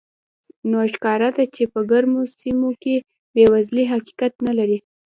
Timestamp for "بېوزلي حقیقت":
3.33-4.33